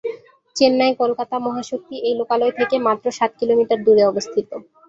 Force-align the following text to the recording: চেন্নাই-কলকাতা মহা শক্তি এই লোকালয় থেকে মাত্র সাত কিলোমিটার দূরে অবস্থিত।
চেন্নাই-কলকাতা 0.55 1.35
মহা 1.39 1.63
শক্তি 1.71 1.95
এই 2.07 2.15
লোকালয় 2.19 2.53
থেকে 2.59 2.75
মাত্র 2.87 3.05
সাত 3.17 3.31
কিলোমিটার 3.39 3.79
দূরে 3.85 4.03
অবস্থিত। 4.05 4.49